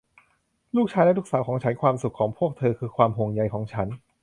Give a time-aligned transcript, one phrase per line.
[0.75, 3.87] ลูกชายและลูกสาวของฉัน ความสุขของพวกเธอคือความห่วงใยของฉัน